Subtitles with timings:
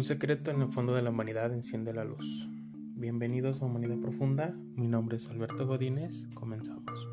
[0.00, 2.48] Un secreto en el fondo de la humanidad enciende la luz.
[2.96, 7.06] Bienvenidos a Humanidad Profunda, mi nombre es Alberto Godínez, comenzamos.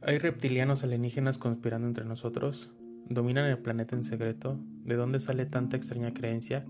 [0.00, 2.72] ¿Hay reptilianos alienígenas conspirando entre nosotros?
[3.08, 4.58] ¿Dominan el planeta en secreto?
[4.82, 6.66] ¿De dónde sale tanta extraña creencia?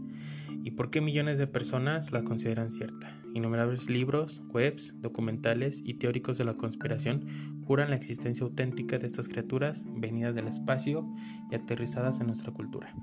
[0.62, 3.18] ¿Y por qué millones de personas la consideran cierta?
[3.32, 9.26] Innumerables libros, webs, documentales y teóricos de la conspiración juran la existencia auténtica de estas
[9.26, 11.10] criaturas venidas del espacio
[11.50, 12.94] y aterrizadas en nuestra cultura.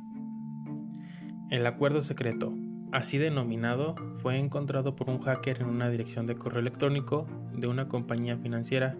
[1.56, 2.54] El acuerdo secreto,
[2.92, 7.88] así denominado, fue encontrado por un hacker en una dirección de correo electrónico de una
[7.88, 8.98] compañía financiera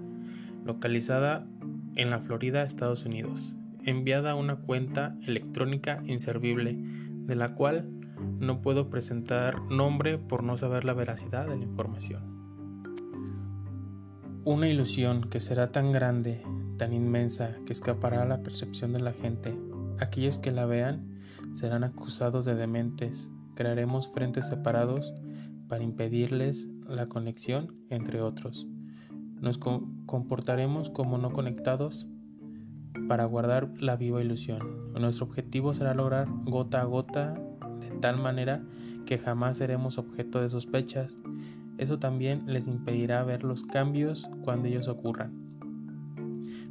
[0.64, 1.46] localizada
[1.98, 7.90] en la Florida, Estados Unidos, enviada a una cuenta electrónica inservible, de la cual
[8.40, 12.24] no puedo presentar nombre por no saber la veracidad de la información.
[14.46, 16.42] Una ilusión que será tan grande,
[16.78, 19.54] tan inmensa, que escapará a la percepción de la gente.
[20.00, 21.15] Aquellos que la vean
[21.56, 25.14] serán acusados de dementes, crearemos frentes separados
[25.68, 28.68] para impedirles la conexión entre otros.
[29.42, 32.08] Nos comportaremos como no conectados
[33.08, 34.94] para guardar la viva ilusión.
[34.94, 37.34] Nuestro objetivo será lograr gota a gota
[37.80, 38.64] de tal manera
[39.06, 41.18] que jamás seremos objeto de sospechas.
[41.78, 45.34] Eso también les impedirá ver los cambios cuando ellos ocurran.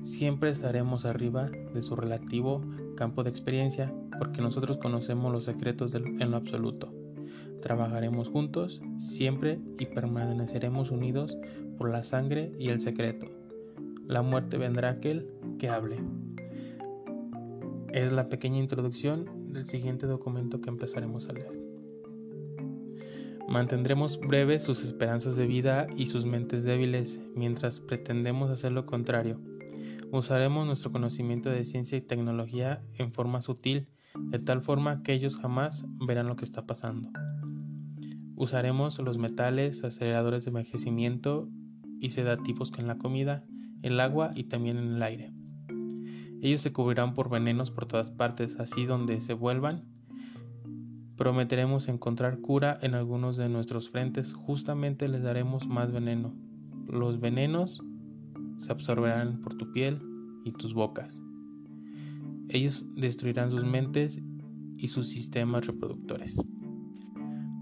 [0.02, 2.62] Siempre estaremos arriba de su relativo
[2.94, 6.92] campo de experiencia porque nosotros conocemos los secretos en lo absoluto.
[7.62, 11.36] Trabajaremos juntos siempre y permaneceremos unidos
[11.78, 13.26] por la sangre y el secreto.
[14.06, 15.96] La muerte vendrá aquel que hable.
[17.90, 21.63] Es la pequeña introducción del siguiente documento que empezaremos a leer.
[23.48, 29.40] Mantendremos breves sus esperanzas de vida y sus mentes débiles mientras pretendemos hacer lo contrario
[30.14, 35.34] Usaremos nuestro conocimiento de ciencia y tecnología en forma sutil, de tal forma que ellos
[35.34, 37.10] jamás verán lo que está pasando.
[38.36, 41.48] Usaremos los metales, aceleradores de envejecimiento
[41.98, 43.44] y sedativos en la comida,
[43.82, 45.34] el agua y también en el aire.
[46.42, 49.82] Ellos se cubrirán por venenos por todas partes, así donde se vuelvan.
[51.16, 56.34] Prometeremos encontrar cura en algunos de nuestros frentes, justamente les daremos más veneno.
[56.88, 57.82] Los venenos
[58.58, 60.00] se absorberán por tu piel
[60.44, 61.22] y tus bocas.
[62.48, 64.20] Ellos destruirán sus mentes
[64.76, 66.42] y sus sistemas reproductores.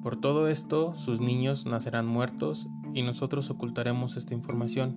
[0.03, 4.97] Por todo esto, sus niños nacerán muertos y nosotros ocultaremos esta información.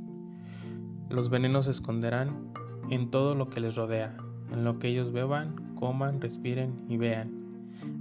[1.09, 2.51] Los venenos se esconderán
[2.89, 4.17] en todo lo que les rodea,
[4.51, 7.44] en lo que ellos beban, coman, respiren y vean.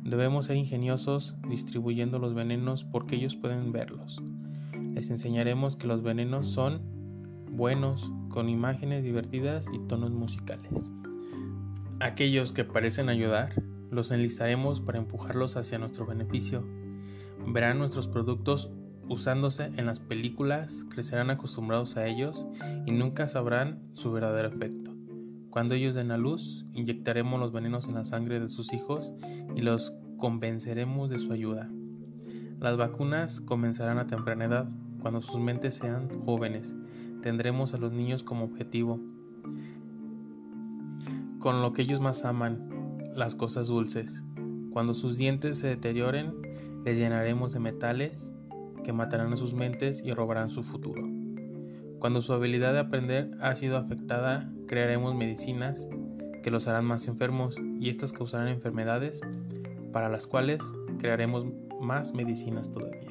[0.02, 4.20] Debemos ser ingeniosos distribuyendo los venenos porque ellos pueden verlos.
[4.94, 6.82] Les enseñaremos que los venenos son
[7.50, 10.90] buenos, con imágenes divertidas y tonos musicales.
[12.00, 16.64] Aquellos que parecen ayudar, los enlistaremos para empujarlos hacia nuestro beneficio.
[17.46, 18.70] Verán nuestros productos
[19.08, 22.46] usándose en las películas, crecerán acostumbrados a ellos
[22.86, 24.83] y nunca sabrán su verdadero efecto.
[25.54, 29.12] Cuando ellos den a luz, inyectaremos los venenos en la sangre de sus hijos
[29.54, 31.70] y los convenceremos de su ayuda.
[32.58, 34.68] Las vacunas comenzarán a temprana edad,
[35.00, 36.74] cuando sus mentes sean jóvenes
[37.22, 38.98] tendremos a los niños como objetivo,
[41.38, 44.24] con lo que ellos más aman, las cosas dulces.
[44.72, 46.34] Cuando sus dientes se deterioren,
[46.84, 48.32] les llenaremos de metales
[48.82, 51.13] que matarán a sus mentes y robarán su futuro.
[52.04, 55.88] Cuando su habilidad de aprender ha sido afectada, crearemos medicinas
[56.42, 59.22] que los harán más enfermos y estas causarán enfermedades
[59.90, 60.60] para las cuales
[60.98, 61.46] crearemos
[61.80, 63.10] más medicinas todavía.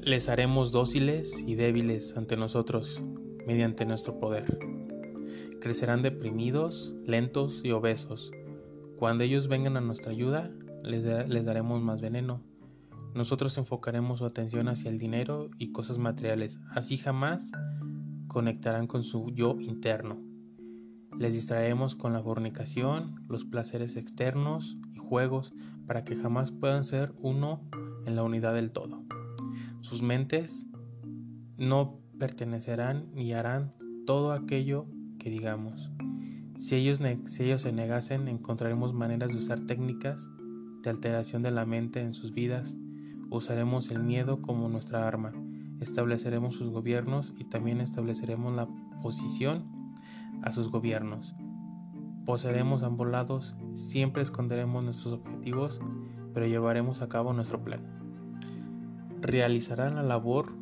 [0.00, 3.02] Les haremos dóciles y débiles ante nosotros
[3.46, 4.58] mediante nuestro poder.
[5.60, 8.32] Crecerán deprimidos, lentos y obesos.
[8.96, 10.50] Cuando ellos vengan a nuestra ayuda,
[10.82, 12.40] les, les daremos más veneno.
[13.14, 16.58] Nosotros enfocaremos su atención hacia el dinero y cosas materiales.
[16.70, 17.52] Así jamás
[18.26, 20.18] conectarán con su yo interno.
[21.18, 25.52] Les distraeremos con la fornicación, los placeres externos y juegos
[25.86, 27.68] para que jamás puedan ser uno
[28.06, 29.02] en la unidad del todo.
[29.82, 30.66] Sus mentes
[31.58, 33.74] no pertenecerán y harán
[34.06, 34.86] todo aquello
[35.18, 35.90] que digamos.
[36.58, 40.28] Si ellos, si ellos se negasen, encontraremos maneras de usar técnicas
[40.82, 42.76] de alteración de la mente en sus vidas.
[43.32, 45.32] Usaremos el miedo como nuestra arma.
[45.80, 48.68] Estableceremos sus gobiernos y también estableceremos la
[49.02, 49.64] posición
[50.42, 51.34] a sus gobiernos.
[52.24, 55.80] Poseeremos ambos lados, siempre esconderemos nuestros objetivos,
[56.32, 58.02] pero llevaremos a cabo nuestro plan
[59.22, 60.52] realizarán la labor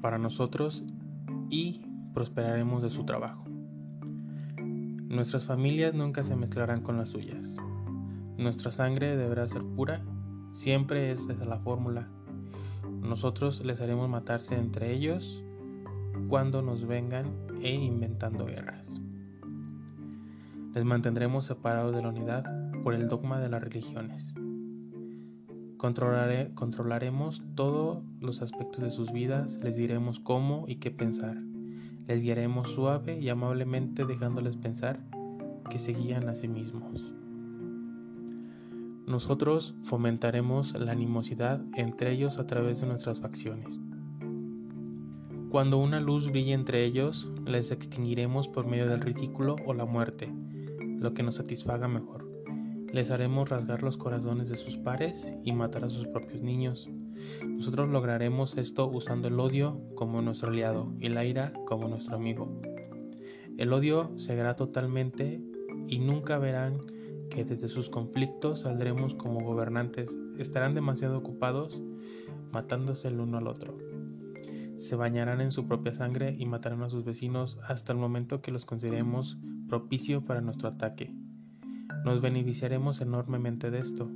[0.00, 0.82] para nosotros
[1.50, 1.82] y
[2.14, 3.44] prosperaremos de su trabajo.
[4.56, 7.56] Nuestras familias nunca se mezclarán con las suyas.
[8.38, 10.02] Nuestra sangre deberá ser pura,
[10.52, 12.08] siempre es esa la fórmula.
[13.00, 15.42] Nosotros les haremos matarse entre ellos
[16.28, 17.26] cuando nos vengan
[17.62, 19.00] e inventando guerras.
[20.74, 22.44] Les mantendremos separados de la unidad
[22.82, 24.34] por el dogma de las religiones.
[25.76, 31.36] controlaremos todos los aspectos de sus vidas, les diremos cómo y qué pensar.
[32.06, 35.00] Les guiaremos suave y amablemente dejándoles pensar
[35.70, 37.12] que se guían a sí mismos.
[39.08, 43.80] Nosotros fomentaremos la animosidad entre ellos a través de nuestras facciones.
[45.48, 50.30] Cuando una luz brille entre ellos, les extinguiremos por medio del ridículo o la muerte,
[50.98, 52.30] lo que nos satisfaga mejor.
[52.92, 56.90] Les haremos rasgar los corazones de sus pares y matar a sus propios niños.
[57.46, 62.60] Nosotros lograremos esto usando el odio como nuestro aliado y la ira como nuestro amigo.
[63.56, 65.40] El odio cegará totalmente
[65.86, 66.80] y nunca verán
[67.30, 70.16] que desde sus conflictos saldremos como gobernantes.
[70.38, 71.80] Estarán demasiado ocupados
[72.50, 73.76] matándose el uno al otro
[74.78, 78.52] se bañarán en su propia sangre y matarán a sus vecinos hasta el momento que
[78.52, 79.36] los consideremos
[79.68, 81.14] propicio para nuestro ataque.
[82.04, 84.10] Nos beneficiaremos enormemente de esto.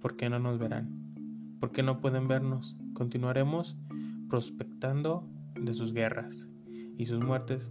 [0.00, 1.58] ¿Por qué no nos verán?
[1.58, 2.76] ¿Por qué no pueden vernos?
[2.94, 3.76] Continuaremos
[4.28, 5.28] prospectando
[5.60, 6.48] de sus guerras
[6.96, 7.70] y sus muertes.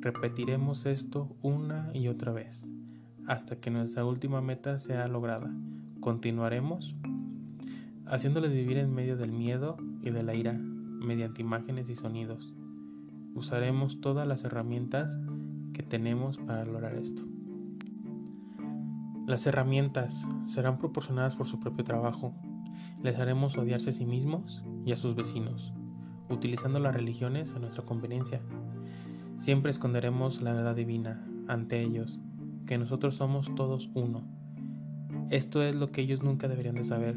[0.00, 2.68] Repetiremos esto una y otra vez
[3.26, 5.50] hasta que nuestra última meta sea lograda.
[6.00, 6.94] Continuaremos
[8.06, 12.54] haciéndoles vivir en medio del miedo y de la ira mediante imágenes y sonidos.
[13.34, 15.18] Usaremos todas las herramientas
[15.72, 17.22] que tenemos para lograr esto.
[19.26, 22.32] Las herramientas serán proporcionadas por su propio trabajo.
[23.02, 25.74] Les haremos odiarse a sí mismos y a sus vecinos,
[26.30, 28.40] utilizando las religiones a nuestra conveniencia.
[29.38, 32.22] Siempre esconderemos la verdad divina ante ellos,
[32.66, 34.22] que nosotros somos todos uno.
[35.30, 37.16] Esto es lo que ellos nunca deberían de saber.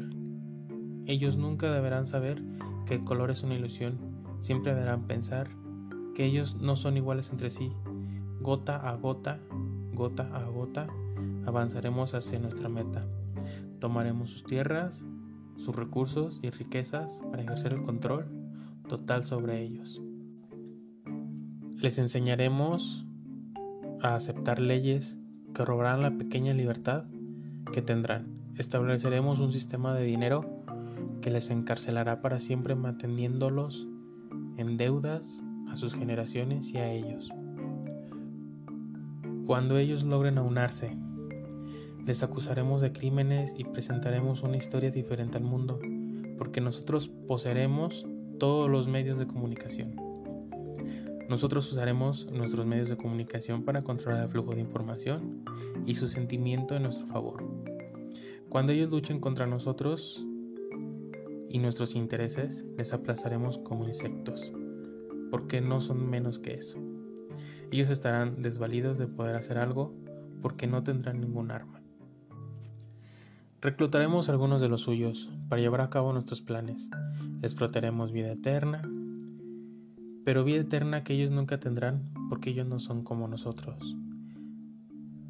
[1.06, 2.42] Ellos nunca deberán saber
[2.86, 3.98] que el color es una ilusión,
[4.40, 5.48] siempre deberán pensar
[6.14, 7.72] que ellos no son iguales entre sí.
[8.40, 9.38] Gota a gota,
[9.92, 10.88] gota a gota,
[11.46, 13.06] avanzaremos hacia nuestra meta.
[13.78, 15.04] Tomaremos sus tierras,
[15.56, 18.26] sus recursos y riquezas para ejercer el control
[18.88, 20.00] total sobre ellos.
[21.76, 23.06] Les enseñaremos
[24.02, 25.16] a aceptar leyes
[25.54, 27.04] que robarán la pequeña libertad
[27.72, 28.26] que tendrán.
[28.56, 30.44] Estableceremos un sistema de dinero
[31.20, 33.86] que les encarcelará para siempre manteniéndolos
[34.56, 37.30] en deudas a sus generaciones y a ellos.
[39.46, 40.96] Cuando ellos logren aunarse,
[42.06, 45.78] les acusaremos de crímenes y presentaremos una historia diferente al mundo,
[46.38, 48.06] porque nosotros poseeremos
[48.38, 50.09] todos los medios de comunicación.
[51.30, 55.44] Nosotros usaremos nuestros medios de comunicación para controlar el flujo de información
[55.86, 57.44] y su sentimiento en nuestro favor.
[58.48, 60.26] Cuando ellos luchen contra nosotros,
[61.48, 64.52] y nuestros intereses les aplastaremos como insectos,
[65.30, 66.80] porque no son menos que eso.
[67.70, 69.94] Ellos estarán desvalidos de poder hacer algo
[70.42, 71.80] porque no tendrán ningún arma.
[73.60, 76.90] Reclutaremos a algunos de los suyos para llevar a cabo nuestros planes.
[77.40, 77.54] Les
[78.12, 78.82] vida eterna,
[80.30, 83.96] pero vida eterna que ellos nunca tendrán porque ellos no son como nosotros.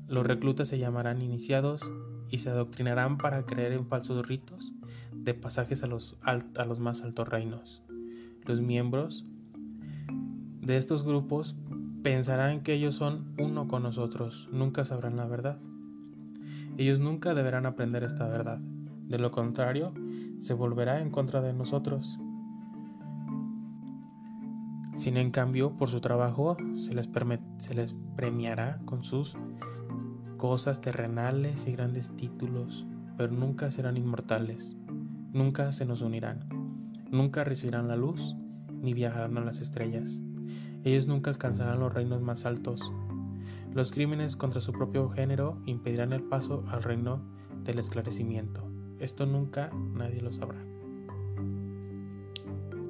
[0.09, 1.91] Los reclutas se llamarán iniciados
[2.29, 4.75] y se adoctrinarán para creer en falsos ritos
[5.15, 7.83] de pasajes a los, a los más altos reinos.
[8.45, 9.25] Los miembros
[10.61, 11.57] de estos grupos
[12.03, 15.59] pensarán que ellos son uno con nosotros, nunca sabrán la verdad.
[16.77, 19.95] Ellos nunca deberán aprender esta verdad, de lo contrario,
[20.41, 22.19] se volverá en contra de nosotros.
[25.01, 27.09] Sin en cambio, por su trabajo se les,
[27.59, 29.35] se les premiará con sus
[30.37, 34.77] cosas terrenales y grandes títulos, pero nunca serán inmortales
[35.33, 36.41] nunca se nos unirán,
[37.11, 38.37] nunca recibirán la luz,
[38.81, 40.21] ni viajarán a las estrellas.
[40.83, 42.93] Ellos nunca alcanzarán los reinos más altos.
[43.73, 47.23] Los crímenes contra su propio género impedirán el paso al reino
[47.65, 48.69] del esclarecimiento.
[48.99, 50.59] Esto nunca nadie lo sabrá.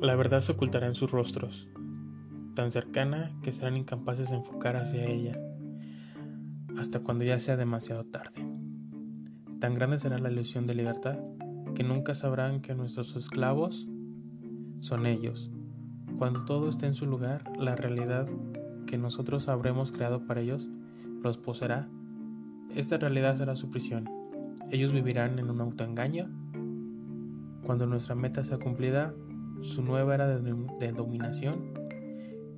[0.01, 1.69] La verdad se ocultará en sus rostros,
[2.55, 5.39] tan cercana que serán incapaces de enfocar hacia ella,
[6.79, 8.47] hasta cuando ya sea demasiado tarde.
[9.61, 11.19] Tan grande será la ilusión de libertad
[11.75, 13.89] que nunca sabrán que nuestros esclavos
[14.81, 15.51] son ellos.
[16.19, 18.29] Cuando todo esté en su lugar, la realidad
[18.87, 20.69] que nosotros habremos creado para ellos
[21.23, 21.89] los poseerá.
[22.75, 24.09] Esta realidad será su prisión.
[24.71, 26.29] Ellos vivirán en un autoengaño.
[27.65, 29.15] Cuando nuestra meta sea cumplida,
[29.61, 31.80] su nueva era de, dominación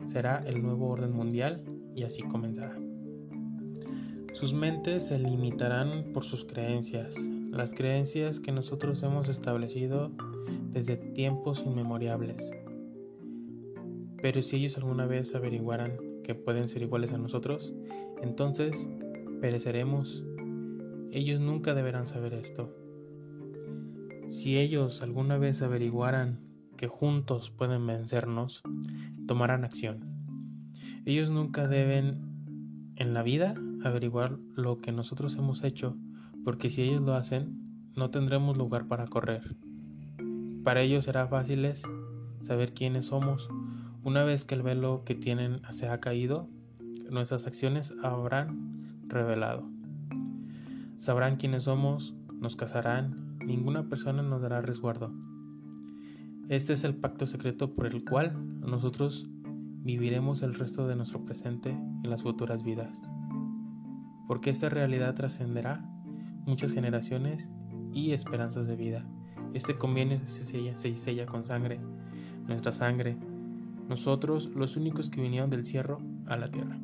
[0.06, 1.62] será el nuevo orden mundial
[1.94, 2.78] y así comenzará.
[4.34, 7.16] Sus mentes se limitarán por sus creencias,
[7.50, 10.10] las creencias que nosotros hemos establecido
[10.72, 12.50] desde tiempos inmemoriales.
[14.20, 17.74] Pero si ellos alguna vez averiguaran que pueden ser iguales a nosotros,
[18.22, 18.88] entonces
[19.40, 20.24] pereceremos.
[21.10, 22.74] Ellos nunca deberán saber esto.
[24.28, 26.40] Si ellos alguna vez averiguaran
[26.76, 28.62] que juntos pueden vencernos,
[29.32, 30.04] tomarán acción.
[31.06, 35.96] Ellos nunca deben en la vida averiguar lo que nosotros hemos hecho,
[36.44, 39.56] porque si ellos lo hacen, no tendremos lugar para correr.
[40.64, 41.66] Para ellos será fácil
[42.42, 43.48] saber quiénes somos.
[44.04, 46.50] Una vez que el velo que tienen se ha caído,
[47.10, 49.66] nuestras acciones habrán revelado.
[50.98, 55.10] Sabrán quiénes somos, nos casarán, ninguna persona nos dará resguardo.
[56.52, 61.70] Este es el pacto secreto por el cual nosotros viviremos el resto de nuestro presente
[61.70, 63.08] en las futuras vidas.
[64.28, 65.82] Porque esta realidad trascenderá
[66.44, 67.48] muchas generaciones
[67.94, 69.06] y esperanzas de vida.
[69.54, 71.80] Este convenio se sella, se sella con sangre,
[72.46, 73.16] nuestra sangre,
[73.88, 76.78] nosotros los únicos que vinieron del cielo a la tierra.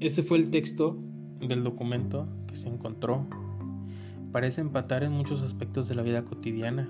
[0.00, 1.02] Ese fue el texto
[1.40, 3.26] del documento que se encontró.
[4.32, 6.88] Parece empatar en muchos aspectos de la vida cotidiana.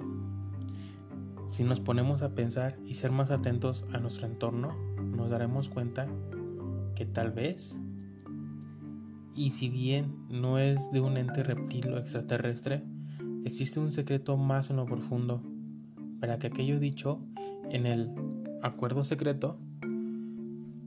[1.48, 4.76] Si nos ponemos a pensar y ser más atentos a nuestro entorno,
[5.16, 6.06] nos daremos cuenta
[6.94, 7.80] que tal vez,
[9.34, 12.84] y si bien no es de un ente reptil o extraterrestre,
[13.46, 15.42] existe un secreto más en lo profundo,
[16.20, 17.20] para que aquello dicho
[17.70, 18.10] en el
[18.62, 19.58] acuerdo secreto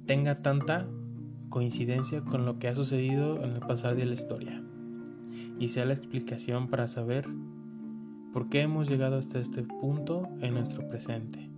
[0.06, 0.88] tenga tanta
[1.50, 4.64] coincidencia con lo que ha sucedido en el pasado de la historia
[5.60, 7.28] y sea la explicación para saber
[8.34, 11.50] por qué hemos llegado hasta este punto en nuestro presente.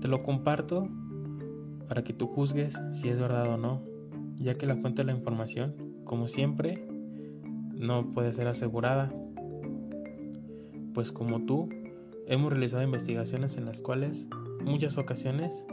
[0.00, 0.88] Te lo comparto
[1.88, 3.82] para que tú juzgues si es verdad o no,
[4.36, 6.86] ya que la fuente de la información, como siempre,
[7.74, 9.12] no puede ser asegurada.
[10.94, 11.68] Pues como tú,
[12.26, 14.26] hemos realizado investigaciones en las cuales
[14.64, 15.66] muchas ocasiones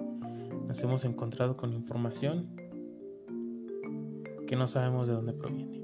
[0.67, 2.48] nos hemos encontrado con información
[4.51, 5.81] que no sabemos de dónde proviene.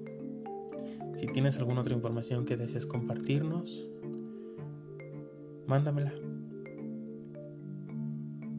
[1.15, 3.87] Si tienes alguna otra información que desees compartirnos,
[5.65, 6.11] mándamela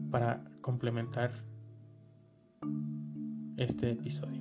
[0.09, 1.43] para complementar
[3.57, 4.38] este episodio.